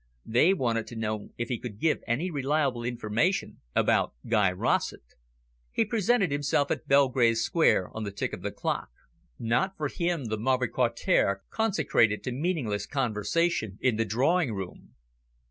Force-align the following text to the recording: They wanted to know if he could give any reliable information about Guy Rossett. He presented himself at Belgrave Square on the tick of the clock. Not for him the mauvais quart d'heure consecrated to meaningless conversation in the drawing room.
They 0.25 0.51
wanted 0.55 0.87
to 0.87 0.95
know 0.95 1.29
if 1.37 1.49
he 1.49 1.59
could 1.59 1.77
give 1.79 2.01
any 2.07 2.31
reliable 2.31 2.83
information 2.83 3.59
about 3.75 4.15
Guy 4.27 4.51
Rossett. 4.51 5.03
He 5.71 5.85
presented 5.85 6.31
himself 6.31 6.71
at 6.71 6.87
Belgrave 6.87 7.37
Square 7.37 7.91
on 7.95 8.03
the 8.03 8.09
tick 8.11 8.33
of 8.33 8.41
the 8.41 8.49
clock. 8.51 8.89
Not 9.37 9.77
for 9.77 9.89
him 9.89 10.25
the 10.25 10.39
mauvais 10.39 10.69
quart 10.69 10.95
d'heure 11.05 11.43
consecrated 11.51 12.23
to 12.23 12.31
meaningless 12.31 12.87
conversation 12.87 13.77
in 13.79 13.97
the 13.97 14.03
drawing 14.05 14.55
room. 14.55 14.95